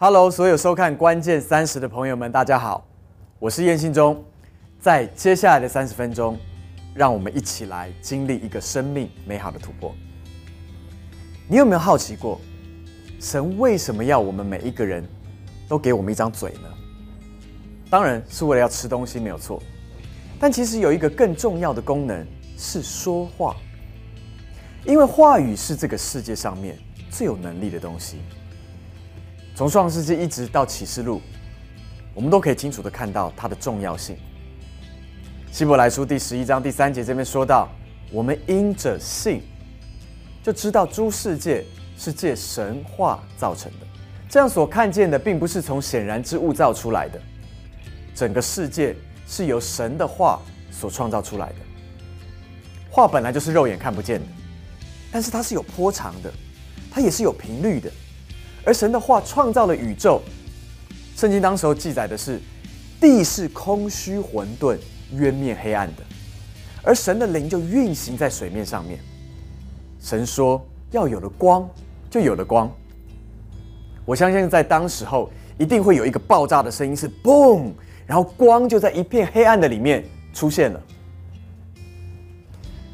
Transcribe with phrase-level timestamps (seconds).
[0.00, 2.86] Hello，所有收看关键三十的朋友们，大家好，
[3.40, 4.24] 我是燕信忠。
[4.78, 6.38] 在接下来的三十分钟，
[6.94, 9.92] 让我们一起来经历一个生命美好的突破。
[11.48, 12.40] 你有没有好奇过，
[13.18, 15.04] 神为什么要我们每一个人
[15.68, 16.68] 都给我们一张嘴呢？
[17.90, 19.60] 当然是为了要吃东西，没有错。
[20.38, 22.24] 但其实有一个更重要的功能
[22.56, 23.56] 是说话，
[24.84, 26.78] 因为话语是这个世界上面
[27.10, 28.18] 最有能力的东西。
[29.58, 31.20] 从创世纪一直到启示录，
[32.14, 34.16] 我们都可以清楚的看到它的重要性。
[35.50, 37.68] 希伯来书第十一章第三节这边说到，
[38.12, 39.42] 我们因着信，
[40.44, 41.64] 就知道诸世界
[41.98, 43.86] 是借神话造成的。
[44.28, 47.20] 这样所看见的，并不是从显然之物造出来的，
[48.14, 48.94] 整个世界
[49.26, 50.40] 是由神的话
[50.70, 51.56] 所创造出来的。
[52.88, 54.26] 话本来就是肉眼看不见的，
[55.10, 56.32] 但是它是有波长的，
[56.92, 57.90] 它也是有频率的。
[58.68, 60.20] 而神的话创造了宇宙，
[61.16, 62.38] 圣经当时候记载的是，
[63.00, 64.76] 地是空虚混沌、
[65.14, 66.02] 渊面黑暗的，
[66.82, 68.98] 而神的灵就运行在水面上面。
[69.98, 71.66] 神说要有了光，
[72.10, 72.70] 就有了光。
[74.04, 77.72] 我相信在当时候一定会有一个爆炸的声音，是嘣，
[78.06, 80.80] 然后光就在一片黑暗的里面出现了。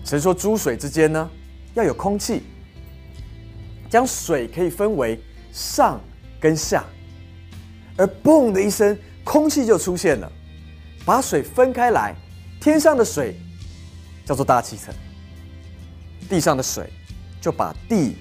[0.04, 1.28] 神说诸水之间呢
[1.74, 2.44] 要有空气，
[3.90, 5.18] 将水可以分为。
[5.54, 6.00] 上
[6.40, 6.84] 跟下，
[7.96, 10.30] 而嘣的一声，空气就出现了，
[11.06, 12.12] 把水分开来。
[12.60, 13.36] 天上的水
[14.24, 14.92] 叫做大气层，
[16.28, 16.90] 地上的水
[17.40, 18.16] 就把地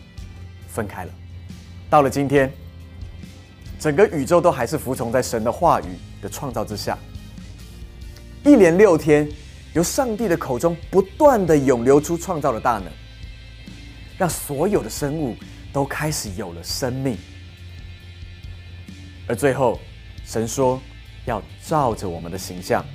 [0.68, 1.12] 分开了。
[1.90, 2.54] 到了今天，
[3.80, 5.86] 整个宇宙都还是服从在神的话语
[6.22, 6.96] 的创造之下。
[8.46, 9.28] 一连六天，
[9.74, 12.92] 由上帝的口中不断的涌流出创造的大能，
[14.20, 15.36] 让所有的生物。
[15.74, 17.18] 都开始有了生命，
[19.28, 19.80] 而最后，
[20.24, 20.80] 神说
[21.26, 22.86] 要照着我们的形象，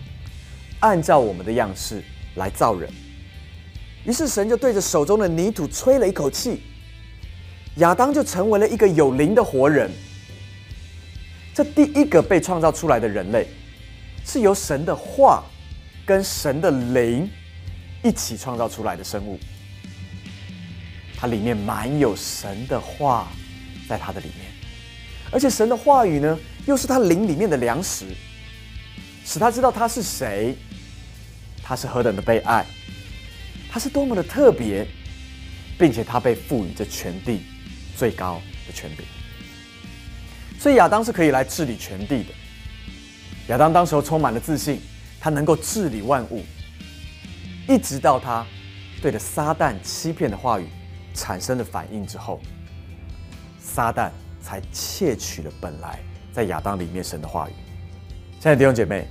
[0.79, 2.03] 按照我们的样式
[2.37, 2.89] 来造人。
[4.05, 6.63] 于是神就对着手中的泥土吹了一口气，
[7.79, 9.91] 亚当就成为了一个有灵的活人。
[11.53, 13.49] 这第一个被创造出来的人类，
[14.25, 15.43] 是由神的话
[16.07, 17.29] 跟神的灵
[18.05, 19.37] 一起创造出来的生物。
[21.21, 23.27] 它里面满有神的话，
[23.89, 24.53] 在它的里面，
[25.33, 28.07] 而且神的话语呢，又是他灵里面的粮食，
[29.25, 30.55] 使他知道他是谁，
[31.61, 32.65] 他是何等的被爱，
[33.69, 34.87] 他是多么的特别，
[35.77, 37.41] 并且他被赋予这全地
[37.97, 39.05] 最高的权柄。
[40.61, 42.31] 所以亚当是可以来治理全地的。
[43.49, 44.81] 亚当当时候充满了自信，
[45.19, 46.45] 他能够治理万物，
[47.69, 48.47] 一直到他
[49.03, 50.67] 对着撒旦欺骗的话语。
[51.19, 52.41] 产生了反应之后，
[53.61, 54.09] 撒旦
[54.41, 55.99] 才窃取了本来
[56.33, 57.53] 在亚当里面神的话语。
[58.39, 59.09] 亲爱的弟兄姐妹，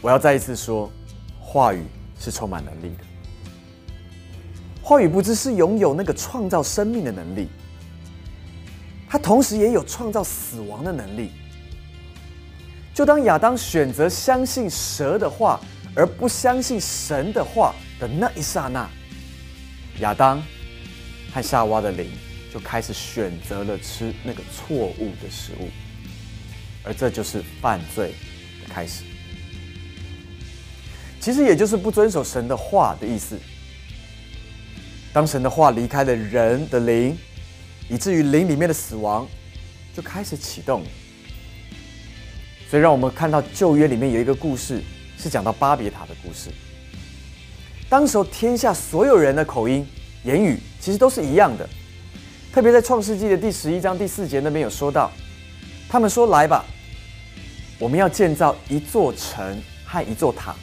[0.00, 0.90] 我要再一次说，
[1.38, 1.84] 话语
[2.18, 3.04] 是充满能力的。
[4.82, 7.48] 话语不只是拥有那个创造生命的能力，
[9.06, 11.32] 它同时也有创造死亡的能力。
[12.94, 15.60] 就当亚当选择相信蛇的话，
[15.94, 18.88] 而不相信神的话的那一刹那，
[20.00, 20.42] 亚当。
[21.38, 22.10] 和夏娃的灵
[22.52, 25.68] 就开始选择了吃那个错误的食物，
[26.82, 28.12] 而这就是犯罪
[28.60, 29.04] 的开始。
[31.20, 33.38] 其实也就是不遵守神的话的意思。
[35.12, 37.16] 当神的话离开了人的灵，
[37.88, 39.24] 以至于灵里面的死亡
[39.94, 40.82] 就开始启动。
[42.68, 44.82] 所以，让我们看到旧约里面有一个故事，
[45.16, 46.50] 是讲到巴别塔的故事。
[47.88, 49.86] 当时候天下所有人的口音。
[50.24, 51.68] 言语其实都是一样的，
[52.52, 55.10] 特别在创世纪的第十一章第四节那边有说到，
[55.88, 56.64] 他们说：“来吧，
[57.78, 59.56] 我们要建造一座城
[59.86, 60.54] 和一座塔，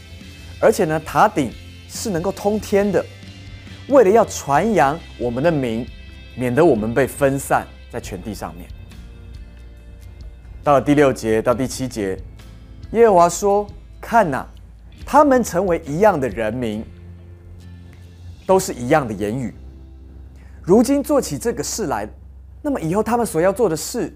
[0.60, 1.52] 而且呢，塔顶
[1.88, 3.04] 是能够通天的，
[3.88, 5.88] 为了要传扬我们的名，
[6.36, 8.68] 免得我们被分散在全地上面。”
[10.64, 12.18] 到了第六节到第七节，
[12.92, 13.66] 耶和华说
[14.01, 14.46] ：“看呐，
[15.06, 16.84] 他们成为一样的人民。”
[18.45, 19.53] 都是一样的言语。
[20.63, 22.07] 如今做起这个事来，
[22.62, 24.12] 那么以后他们所要做的事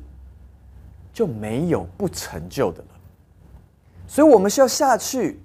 [1.13, 2.87] 就没有不成就的了。
[4.07, 5.39] 所以，我们需要下去，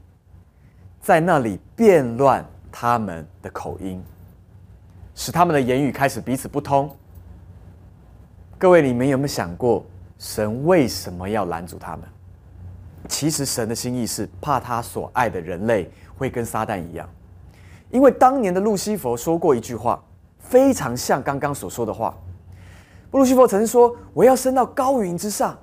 [1.03, 4.03] 在那里变乱他们的口音，
[5.15, 6.91] 使他们的言语开始彼此不通。
[8.57, 9.85] 各位，你们有没有想过，
[10.19, 12.09] 神为什么要拦阻他们？
[13.07, 17.07] 其实，神的心意是怕他所爱的人类会跟撒旦一样。
[17.95, 20.03] 因为当年的路西佛说过一句话，
[20.41, 22.13] 非常像刚刚所说的话。
[23.13, 25.57] 路西佛曾说：“我要升到高云之上，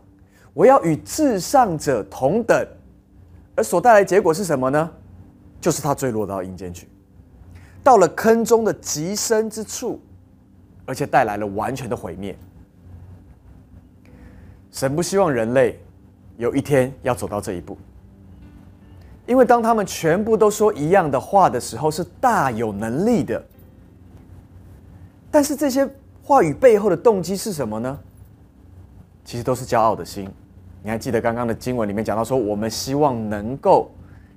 [0.53, 2.65] 我要与至上者同等。”
[3.53, 4.89] 而所带来的结果是什么呢？
[5.59, 6.87] 就是他坠落到阴间去，
[7.83, 9.99] 到了坑中的极深之处，
[10.85, 12.33] 而且带来了完全的毁灭。
[14.71, 15.77] 神不希望人类
[16.37, 17.77] 有一天要走到这一步，
[19.25, 23.43] 因为当他们全部都说一样的话的时候，是大有能力的。
[25.29, 25.87] 但是这些
[26.23, 27.99] 话语背后的动机是什么呢？
[29.23, 30.29] 其实都是骄傲的心。
[30.83, 33.91] 你还记得刚刚的经文里面讲到说，我们希望能够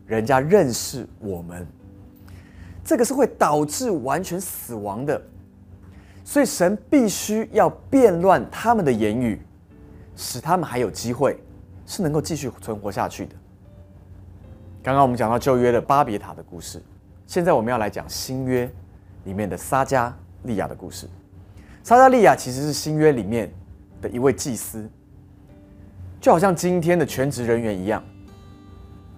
[0.06, 1.66] 人家认识我们，
[2.84, 5.20] 这个是会导致完全死亡的。
[6.25, 9.40] 所以神必须要变乱他们的言语。
[10.16, 11.37] 使他们还有机会，
[11.87, 13.34] 是能够继续存活下去的。
[14.84, 16.78] 刚刚我们讲到旧约的巴别塔的故事，
[17.26, 18.70] 现在我们要来讲新约
[19.25, 21.08] 里面的撒加利亚的故事。
[21.82, 23.50] 撒加利亚其实是新约里面
[24.02, 24.86] 的一位祭司，
[26.20, 28.04] 就好像今天的全职人员一样。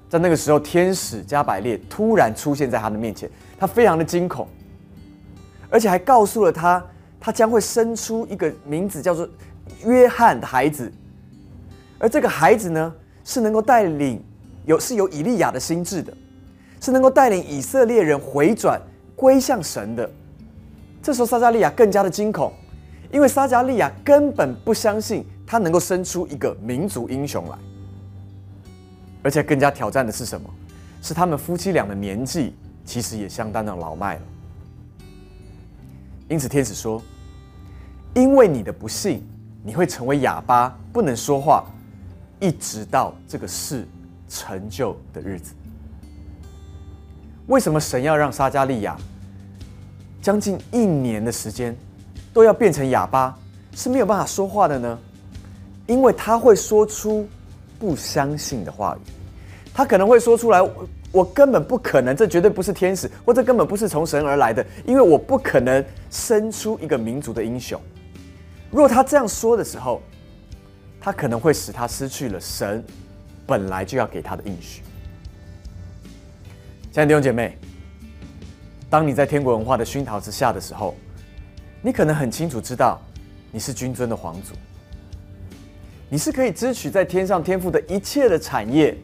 [0.08, 3.28] 在那个时候，天使加百列突然出现在他的面前，
[3.58, 4.46] 他非常的惊恐，
[5.68, 6.80] 而且还告诉了他，
[7.18, 9.28] 他将会生出一个名字叫做。
[9.84, 10.92] 约翰的孩子，
[11.98, 14.22] 而这个孩子呢，是能够带领
[14.66, 16.12] 有是有以利亚的心智的，
[16.80, 18.78] 是能够带领以色列人回转
[19.14, 20.10] 归向神的。
[21.02, 22.52] 这时候撒加利亚更加的惊恐，
[23.10, 27.56] 因为撒加利亚根本不相信他能够生出一个民族英雄来，
[29.22, 30.50] 而且更加挑战的是什么？
[31.00, 32.54] 是他们夫妻俩的年纪
[32.84, 34.22] 其实也相当的老迈了。
[36.28, 37.00] 因此天使说
[38.14, 39.22] ：“因为你的不幸。”
[39.66, 41.64] 你会成为哑巴，不能说话，
[42.38, 43.84] 一直到这个事
[44.28, 45.54] 成就的日子。
[47.46, 48.96] 为什么神要让撒加利亚
[50.20, 51.76] 将近一年的时间
[52.32, 53.38] 都要变成哑巴，
[53.74, 54.98] 是没有办法说话的呢？
[55.86, 57.28] 因为他会说出
[57.78, 59.10] 不相信的话语，
[59.72, 67.80] 他可能会说出来：“我我根本不可能，这绝对不是天使，或者根本不是从神而来的，因为我不可能生出一个民族的英雄。”
[68.72, 70.02] 如果他这样说的时候，
[71.00, 72.84] 他可能会使他失去了神
[73.46, 74.82] 本来就要给他的应许。
[76.92, 77.56] 亲爱的弟兄姐妹，
[78.88, 80.94] 当你在天国文化的熏陶之下的时候，
[81.82, 83.00] 你可能很清楚知道
[83.52, 84.54] 你是君尊的皇族，
[86.08, 88.96] 你是可以支取在天上天赋的一切的产业，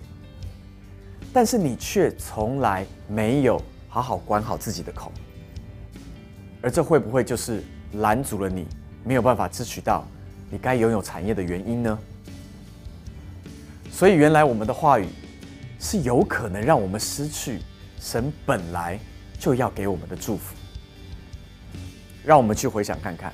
[1.33, 5.13] 但是你却从来没有好好管好自己的口，
[6.63, 7.63] 而这会不会就是
[7.95, 8.67] 拦阻了你？
[9.05, 10.07] 没有办法支取到
[10.49, 11.99] 你该拥有产业的原因呢？
[14.03, 15.07] 所以原来我们的话语
[15.79, 17.61] 是有可能让我们失去
[18.01, 18.99] 神本来
[19.39, 20.57] 就要给我们的祝福。
[22.25, 23.33] 让我们去回想看看，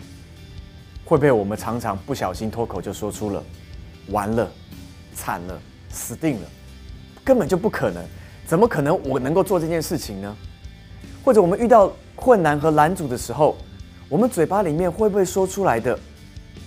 [1.06, 3.42] 会不会我们常常不小心脱口就说出了
[4.12, 4.46] “完了、
[5.14, 6.46] 惨了、死定了”，
[7.24, 8.04] 根本就不可能，
[8.46, 10.36] 怎么可能我能够做这件事情呢？
[11.24, 13.56] 或者我们遇到困难和拦阻的时候？
[14.06, 15.98] 我们嘴巴里面会不会说出来的，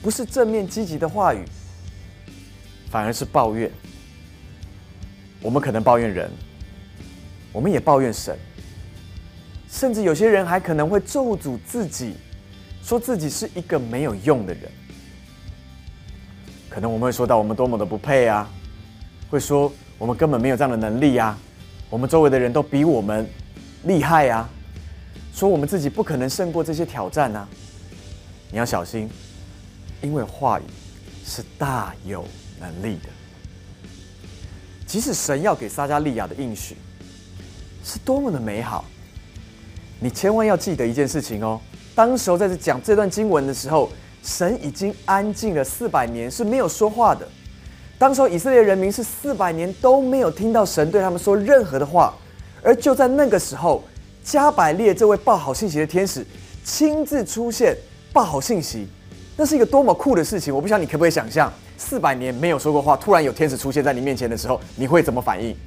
[0.02, 1.46] 不是正面积极的话语，
[2.90, 3.72] 反而是抱怨？
[5.42, 6.30] 我们可能抱怨人，
[7.52, 8.38] 我们也抱怨神，
[9.70, 12.14] 甚至有些人还可能会咒诅自己，
[12.84, 14.64] 说自己是一个没有用的人。
[16.70, 18.50] 可能我们会说到我们多么的不配啊，
[19.30, 21.38] 会说我们根本没有这样的能力呀，
[21.90, 23.28] 我们周围的人都比我们
[23.84, 24.48] 厉害呀。
[25.34, 27.48] 说我们自己不可能胜过这些挑战啊？
[28.52, 29.10] 你要小心，
[30.02, 30.64] 因为话语
[31.26, 32.24] 是大有
[32.60, 33.10] 能力的。
[34.92, 36.76] 即使神要给撒加利亚的应许
[37.82, 38.84] 是多么的美好，
[40.02, 41.58] 你千万要记得一件事情哦。
[41.96, 43.90] 当时候在这讲这段经文的时候，
[44.22, 47.26] 神已经安静了四百年，是没有说话的。
[47.98, 52.14] 当时候以色列人民是四百年都没有听到神对他们说任何的话，
[52.62, 53.82] 而就在那个时候。
[54.24, 56.24] 加百列这位报好信息的天使
[56.64, 57.76] 亲自出现
[58.14, 58.88] 报好信息，
[59.42, 60.54] 那是一个多么酷的事情！
[60.54, 65.58] 我不晓得你可不可以想象，四百年没有说过话，突然有天使出现在你面前的时候，你会怎么反应？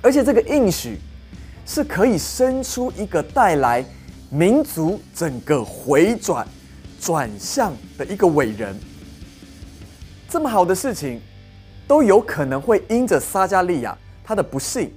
[0.00, 0.96] 而且这个应许
[1.66, 3.84] 是可以生出一个带来
[4.30, 6.48] 民族整个回转
[6.98, 8.74] 转向的一个伟人。
[10.26, 11.20] 这么好的事情，
[11.86, 13.94] 都有可能会因着撒加利亚
[14.24, 14.90] 他的不幸。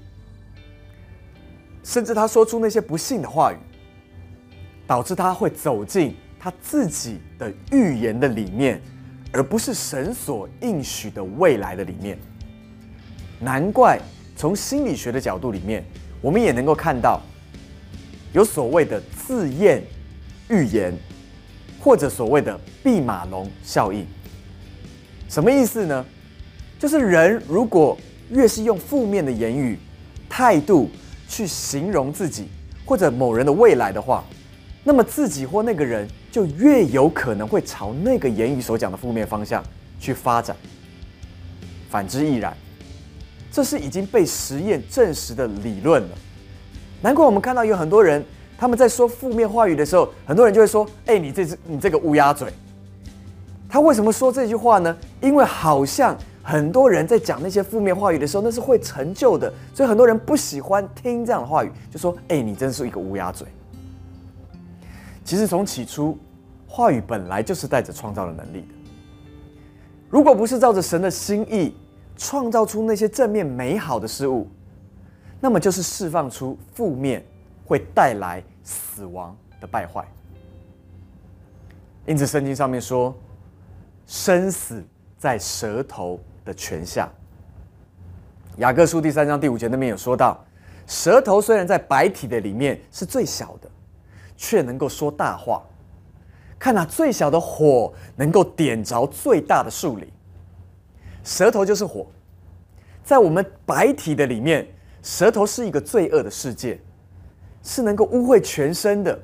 [1.84, 3.58] 甚至他说出那些不幸的话语，
[4.88, 8.82] 导致他会走进他自己的预言的里面，
[9.34, 12.18] 而不是神所应许的未来的里面。
[13.40, 14.00] 难怪
[14.36, 15.84] 从心理学的角度里面，
[16.22, 17.22] 我们也能够看到，
[18.32, 19.84] 有所谓的自验
[20.50, 20.94] 预言，
[21.80, 24.06] 或者所谓的毕马龙效应。
[25.28, 26.06] 什么意思呢？
[26.80, 27.98] 就是人如果
[28.32, 29.78] 越是用负面的言语、
[30.30, 30.90] 态度
[31.28, 32.48] 去形容自己
[32.86, 34.24] 或者某人的未来的话，
[34.84, 39.64] 那么自己或那个人就越有可能会朝那个言语所讲的负面方向
[40.00, 40.56] 去发展。
[41.90, 42.56] 反之亦然，
[43.52, 46.10] 这是已经被实验证实的理论了。
[47.02, 48.24] 难怪我们看到有很多人
[48.58, 52.48] 他们在说负面话语的时候，很多人就会说：“哎，你这只你这个乌鸦嘴。”
[53.70, 54.98] 他为什么说这句话呢？
[55.22, 63.48] 因为好像很多人在讲那些负面话语的时候，那是会成就的，所以很多人不喜欢听这样的话语，就说：“哎，你真是一个乌鸦嘴。”
[65.30, 66.18] 其实从起初，
[66.68, 68.74] 话语本来就是带着创造的能力的。
[70.10, 71.78] 如果不是照着神的心意
[72.18, 74.48] 创造出那些正面美好的事物，
[75.40, 77.24] 那么就是释放出负面
[77.64, 80.04] 会带来死亡的败坏。
[82.08, 83.16] 因此，圣经上面说。
[84.08, 84.84] 生死
[85.20, 87.08] 在舌头的权下。
[88.58, 90.44] 雅各书第三章第五节那边有说到，
[90.88, 93.69] 舌头虽然在白体的里面是最小的，
[94.40, 95.62] 却能够说大话。
[96.58, 100.08] 看那最小的火能够点着最大的树林。
[101.26, 102.08] 舌头就是火，
[103.04, 104.66] 在我们白体的里面，
[105.04, 106.80] 舌头是一个罪恶的世界，
[107.62, 109.20] 是能够污秽全身的，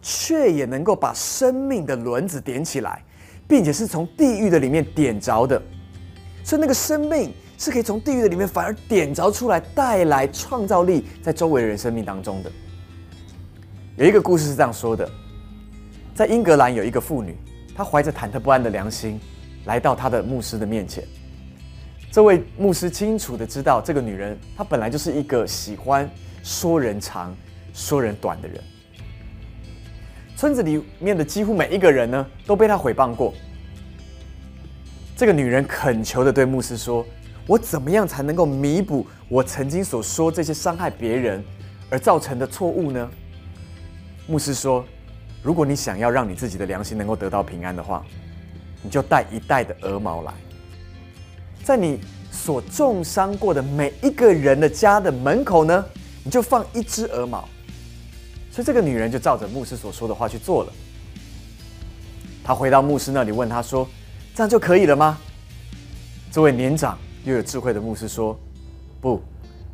[0.00, 3.02] 却也能够把生命的轮子点起来。
[3.48, 5.58] 并且是从地狱的里面点着的，
[6.44, 12.52] 所以那个生命是可以从地狱的里面反而点着出来，带来创造力在周围人生命当中的。
[13.98, 15.10] 有一个故事是这样说的：
[16.14, 17.36] 在英格兰有一个妇女，
[17.74, 19.18] 她怀着忐忑不安的良心
[19.64, 21.02] 来到她的牧师的面前。
[22.12, 26.08] 这位牧师清楚的知道，这个女人她本来就是一个喜欢
[26.44, 27.34] 说人长、
[27.74, 28.62] 说人短的人。
[30.36, 33.34] 村子里面的几乎每一个人呢，都被她毁谤过。
[35.16, 37.04] 这个女人恳求的对牧师说
[37.48, 41.42] ：“我怎么样才能够弥补我曾经所说这些伤害别人
[41.90, 43.10] 而造成的错误呢？”
[44.28, 44.84] 牧师说
[45.42, 48.04] ：“如果你想要让你自己的良心能够得到平安的话，
[48.82, 50.34] 你就带一袋的鹅毛来，
[51.64, 51.98] 在你
[52.30, 55.82] 所重伤过的每一个人的家的门口呢，
[56.22, 57.48] 你就放一只鹅毛。”
[58.52, 60.72] 所以这个女人就照着牧师所说的话去做了。
[62.44, 63.88] 她回到牧师那里，问他说
[64.36, 65.18] ：“这样就可以了吗？”
[66.30, 68.38] 这位年长又有智慧的牧师说
[69.00, 69.22] ：“不，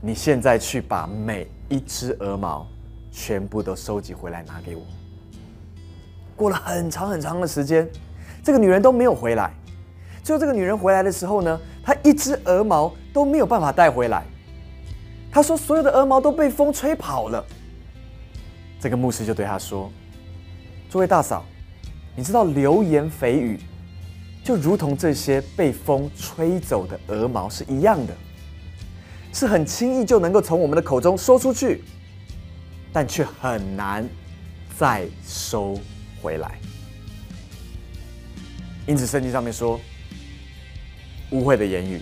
[0.00, 2.64] 你现在去把每一只鹅毛
[3.14, 4.82] 全部都收集回来拿给我。”
[6.34, 7.88] 过了很长很长的时间，
[8.42, 9.52] 这个女人都没有回来。
[10.24, 14.24] 最后这个女人回来的时候呢，她一只鹅毛都没有办法带回来。
[15.30, 17.44] 她说：“所有的鹅毛都被风吹跑了。”
[18.80, 19.90] 这个牧师就对她说
[20.90, 21.44] ：“这位大嫂，
[22.16, 23.60] 你知道流言蜚语
[24.42, 28.12] 就如同这些被风吹走的鹅毛是一样的，
[29.32, 31.82] 是很轻易就能够从我们的口中说出去，
[32.94, 34.08] 但却很难
[34.78, 35.78] 再收
[36.22, 36.58] 回来。
[38.86, 39.80] 因此，圣经上面说，
[41.32, 42.00] 污秽的言语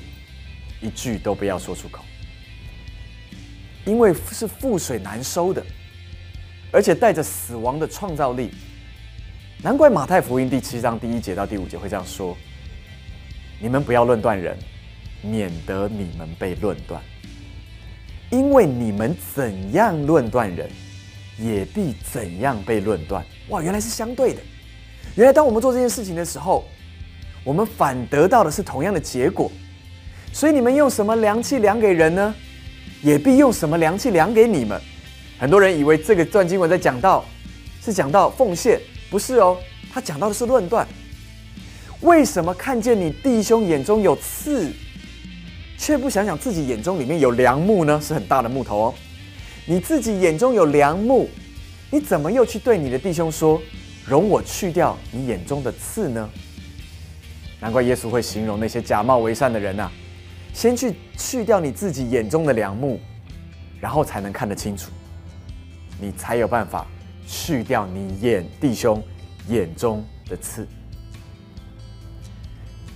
[0.82, 2.04] 一句都不要说出口，
[3.86, 5.64] 因为是覆水难收的。”
[6.70, 8.50] 而且带着死亡的创造力，
[9.62, 12.36] 难怪马太福音第七章第一节到第五节会这样说
[13.60, 14.56] ：“你们不要论断人，
[15.22, 17.02] 免得你们被论断。
[18.32, 20.68] 因为你们怎样论断人，
[21.38, 24.40] 也必怎样被论断。”哇，原来是相对的。
[25.14, 26.64] 原来当我们做这件事情的时候，
[27.44, 29.52] 我们反得到的是同样的结果。
[30.32, 32.34] 所以你们用什么量器量给人呢？
[33.02, 34.80] 也必用什么量器量给你们。
[35.38, 37.22] 很多人以为这个段经文在讲到，
[37.84, 39.58] 是讲到奉献，不是哦，
[39.92, 40.88] 他讲到的是论断。
[42.00, 44.72] 为什么看见你弟兄眼中有刺，
[45.82, 48.00] 却不想想自己眼中里面有梁木呢？
[48.00, 48.94] 是很大的木头哦。
[49.66, 51.28] 你自己眼中有梁木，
[51.90, 53.60] 你怎么又去对你的弟兄说，
[54.06, 56.30] 容我去掉你眼中的刺呢？
[57.58, 59.90] 难怪耶稣会形容那些假冒为善的人呐，
[60.54, 63.00] 先去去掉你自己眼中的梁木，
[63.80, 64.92] 然后才能看得清楚。
[66.00, 66.86] 你才有办法
[67.26, 69.02] 去掉你眼弟兄
[69.48, 70.64] 眼中的刺。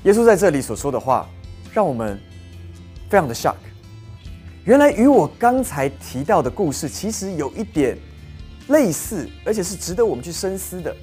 [0.05, 1.29] 耶稣在这里所说的话，
[1.75, 2.17] 让我们
[3.09, 3.57] 非常的 shock。
[4.65, 7.97] 原来与我刚才提到的故事其实有一点
[8.69, 10.95] 类似，而且是值得我们去深思的。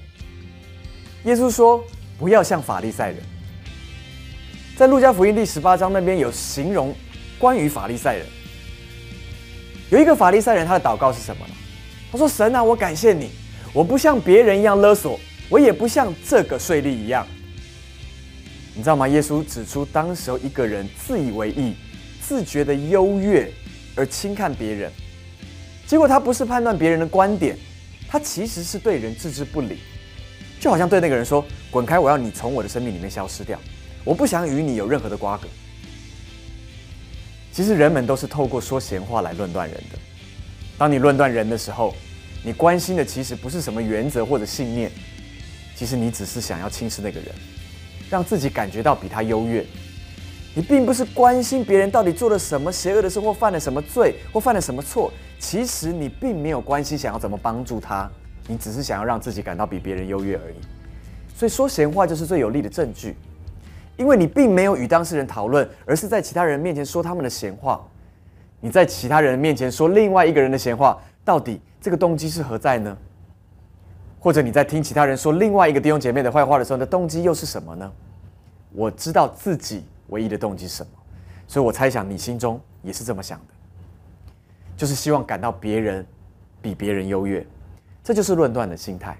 [1.23, 1.81] 耶稣说
[2.19, 3.17] ：“不要像法利赛人。”
[4.75, 6.93] 在路加福音第十八章那边有形容
[7.39, 8.25] 关于法利赛人，
[9.91, 11.53] 有一个法利赛人，他的祷告是什么呢？
[12.11, 13.29] 他说：“神啊，我感谢你，
[13.71, 17.25] 我不像别人一样勒索，我也不像这个税吏一样。
[18.75, 19.07] 你知道吗？
[19.07, 21.75] 耶稣指出，当时候一个人自以为意，
[22.25, 23.51] 自觉的优越
[23.95, 24.89] 而轻看别人，
[25.85, 27.57] 结果他不是判断别人的观点，
[28.07, 29.79] 他其实是对人置之不理，
[30.59, 31.99] 就好像对那个人说：“滚开！
[31.99, 33.59] 我要你从我的生命里面消失掉，
[34.05, 35.47] 我不想与你有任何的瓜葛。”
[37.51, 39.99] 其实人们都是透过说闲话来论断人的。
[40.77, 41.93] 当你论断人的时候，
[42.43, 44.91] 你关心的其实不是什么原则或者信念，
[45.75, 47.29] 其实你只是想要轻视那个人。
[48.09, 49.65] 让自己感觉到比他优越，
[50.55, 58.09] 你并不是关心别人到底做了什么邪恶的事或犯了什么罪或犯了什么错，其实你并没有关心想要怎么帮助他，
[58.47, 60.55] 你只是想要让自己感到比别人优越而已。
[61.35, 63.15] 所以说闲话就是最有力的证据，
[63.97, 67.83] 因为你并没有与当事人讨论，而是在其他人面前说他们的闲话。
[68.61, 72.95] 你在其他人面前说另外一个人的闲话，到底这个动机是何在呢？
[74.19, 77.91] 或者你在听其他人说另外一个弟兄姐妹的坏话的时候，的动机又是什么呢？
[78.71, 79.83] 我知道自己
[80.13, 80.91] 唯一的动机是什么，
[81.47, 83.53] 所以我猜想你心中也是这么想的，
[84.77, 86.05] 就是希望感到别人
[86.61, 87.45] 比别人优越，
[88.01, 89.17] 这就是论断的心态。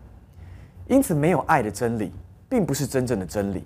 [0.88, 2.12] 因此，没有爱的真理，
[2.48, 3.66] 并不是真正的真理。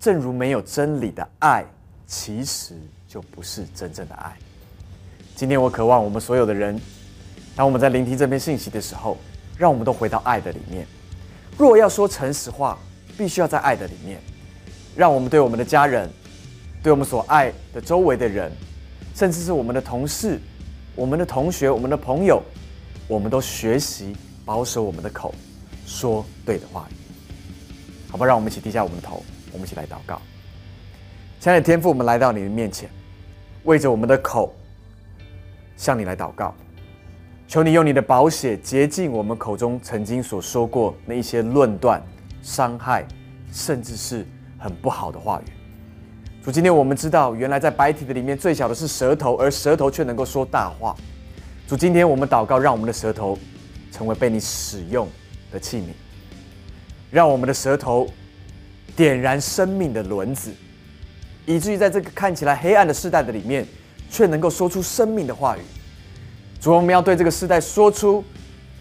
[0.00, 1.64] 正如没有真理的爱，
[2.06, 2.74] 其实
[3.06, 4.34] 就不是真正的爱。
[5.36, 6.80] 今天，我渴望我们所有的人，
[7.54, 9.18] 当我们在聆听这篇信息的时候。
[9.58, 10.84] 让我们都回到爱的里面。
[11.56, 12.76] 若要说诚实话，
[13.16, 14.18] 必须要在爱的里面。
[14.96, 16.10] 让我们对我们的家人，
[16.82, 18.50] 对我们所爱的周围的人，
[19.14, 20.40] 甚至是我们的同事、
[20.96, 22.42] 我们的同学、我们的朋友，
[23.06, 25.32] 我们都学习保守我们的口，
[25.86, 26.94] 说对的话语。
[28.10, 29.22] 好吧，让我们一起低下我们的头，
[29.52, 30.20] 我们一起来祷告。
[31.38, 32.90] 亲爱的天父，我们来到你的面前，
[33.62, 34.52] 为着我们的口
[35.76, 36.52] 向你来祷告。
[37.46, 42.02] 求你用你的宝血洁净我们口中曾经所说过那一些论断、
[42.42, 43.06] 伤害，
[43.52, 44.26] 甚至是
[44.58, 45.61] 很不好的话语。
[46.44, 50.92] 主，今天我们知道，原来在白体的里面最小的是舌头，而舌头却能够说大话。
[51.68, 53.38] 主，今天我们祷告，让我们的舌头
[53.92, 55.08] 成为被你使用
[55.52, 55.92] 的器皿，
[57.12, 58.08] 让我们的舌头
[58.96, 60.50] 点燃生命的轮子，
[61.46, 63.64] 以至于在这个看起来黑暗的时代的里面，
[64.10, 65.60] 却能够说出生命的话语。
[66.60, 68.24] 主，我们要对这个时代说出，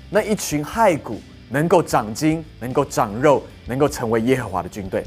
[0.10, 5.06] 那一群骸骨能够长筋、能够长肉、能够成为耶和华的军队。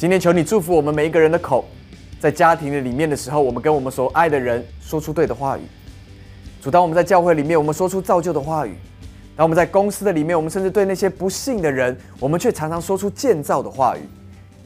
[0.00, 1.62] 今天求你祝福我们每一个人的口，
[2.18, 5.60] 在家庭的里面的时候，我们跟我们所爱的人说出对的话语。
[6.62, 8.70] 主，当我们在教会里面，我们说出造就的话语；
[9.36, 14.00] 当我们在公司的里面，我们甚至对那些不幸的人，我们却常常说出建造的话语，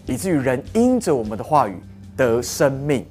[0.06, 1.74] 以至于人因着我们的话语
[2.16, 3.04] 得生命。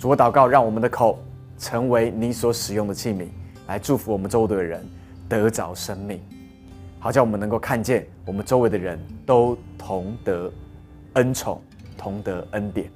[0.00, 1.16] 主，我祷告，让我们的口。
[1.56, 3.28] 成为你所使用的器皿，
[3.68, 4.84] 来祝福我们周围的人
[5.28, 6.20] 得着生命，
[6.98, 10.50] 好叫我们能够看见我们周围的人都同得
[11.14, 11.60] 恩宠，
[11.96, 12.90] 同得恩典。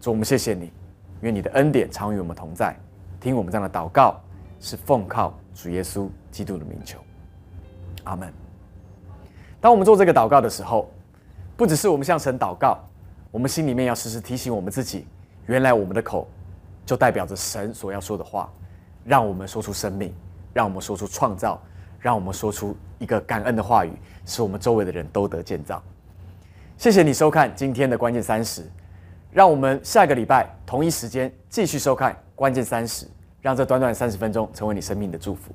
[0.00, 0.72] 主，我们谢谢你，
[1.20, 2.76] 愿你的恩典常与我们同在。
[3.20, 4.20] 听我们这样的祷告，
[4.60, 6.98] 是奉靠主耶稣基督的名求。
[8.04, 8.32] 阿门。
[9.60, 10.88] 当我们做这个祷告的时候，
[11.56, 12.78] 不只是我们向神祷告，
[13.30, 15.06] 我们心里面要时时提醒我们自己，
[15.46, 16.28] 原来我们的口。
[16.86, 18.50] 就代表着神所要说的话，
[19.04, 20.10] 让我们说出生命，
[20.54, 21.60] 让我们说出创造，
[22.00, 23.92] 让我们说出一个感恩的话语，
[24.24, 25.82] 使我们周围的人都得建造。
[26.78, 28.62] 谢谢你收看今天的关键三十，
[29.32, 33.04] 让我们下个礼拜同一时间继续收看关键三十，
[33.42, 35.50] 让这短短三十分钟成为你生命的祝福。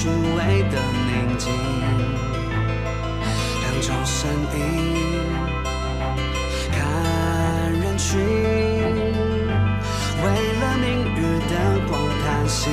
[0.00, 1.50] 虚伪的宁静，
[3.62, 4.56] 两种声音，
[6.70, 6.78] 看
[7.72, 8.20] 人群，
[10.22, 10.24] 为
[10.60, 11.18] 了明日
[11.50, 11.52] 的
[11.88, 12.70] 光叹息，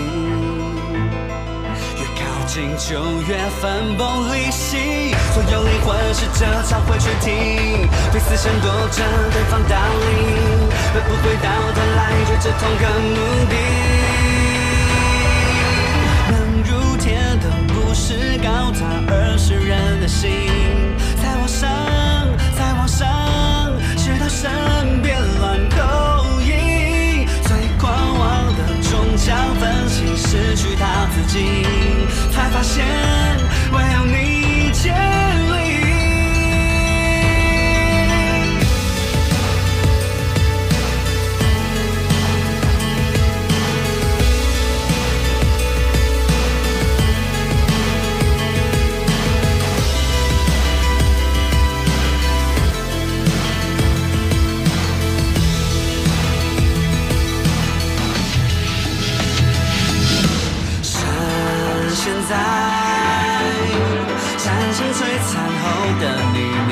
[1.98, 2.94] 越靠近就
[3.28, 10.14] 越分崩离析，所有灵魂试着朝回决听，彼此闪躲着对方倒影，
[10.94, 13.18] 会不会到头来追着同个目
[13.50, 13.56] 的？
[18.08, 20.55] 是高塔，而是人的心。
[65.06, 65.64] 最残后
[66.02, 66.38] 的秘
[66.68, 66.72] 密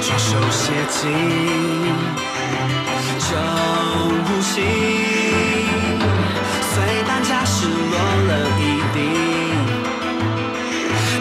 [0.00, 1.02] 双手写进
[3.18, 3.36] 酒
[4.24, 4.54] 入心
[6.72, 6.74] 碎
[7.06, 7.94] 弹夹失落
[8.28, 8.62] 了一
[8.94, 8.96] 地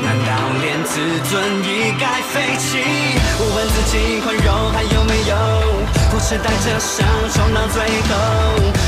[0.01, 0.29] 难道
[0.61, 0.93] 连自
[1.29, 1.33] 尊
[1.65, 2.63] 一该废弃？
[3.37, 5.35] 我问自己宽容还有没有？
[6.09, 8.09] 不是带着伤冲到最后。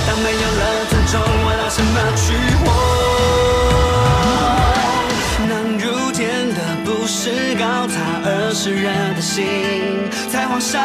[0.08, 2.24] 当没有了尊重我拿什么去
[2.64, 3.07] 活？
[7.28, 9.44] 是高塔，而是人的心。
[10.32, 10.82] 再往上，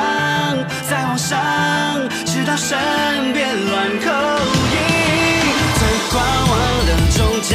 [0.91, 1.39] 再往上，
[2.25, 2.77] 直到身
[3.33, 4.11] 边乱扣
[4.75, 4.77] 音，
[5.79, 6.19] 最狂
[6.51, 6.53] 妄
[6.87, 7.52] 的终结。